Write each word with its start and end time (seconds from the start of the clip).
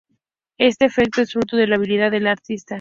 Este 0.57 0.85
efecto 0.85 1.21
es 1.21 1.31
fruto 1.33 1.55
de 1.57 1.67
la 1.67 1.75
habilidad 1.75 2.09
del 2.09 2.25
artista. 2.25 2.69